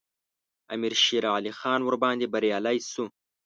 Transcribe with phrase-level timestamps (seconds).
[0.73, 3.05] امیر شېرعلي خان ورباندې بریالی شو.